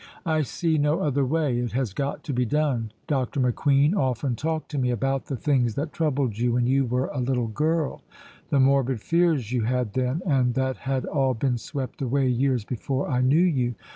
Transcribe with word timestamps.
"I 0.25 0.41
see 0.41 0.79
no 0.79 0.99
other 1.01 1.23
way. 1.23 1.59
It 1.59 1.73
has 1.73 1.93
got 1.93 2.23
to 2.23 2.33
be 2.33 2.43
done. 2.43 2.91
Dr. 3.05 3.39
McQueen 3.39 3.95
often 3.95 4.35
talked 4.35 4.71
to 4.71 4.79
me 4.79 4.89
about 4.89 5.27
the 5.27 5.35
things 5.35 5.75
that 5.75 5.93
troubled 5.93 6.39
you 6.39 6.53
when 6.53 6.65
you 6.65 6.85
were 6.85 7.05
a 7.13 7.19
little 7.19 7.45
girl 7.49 8.01
the 8.49 8.59
morbid 8.59 8.99
fears 8.99 9.51
you 9.51 9.61
had 9.65 9.93
then, 9.93 10.23
and 10.25 10.55
that 10.55 10.77
had 10.89 11.05
all 11.05 11.35
been 11.35 11.59
swept 11.59 12.01
away 12.01 12.27
years 12.27 12.65
before 12.65 13.09
I 13.11 13.21
knew 13.21 13.37
you. 13.45 13.75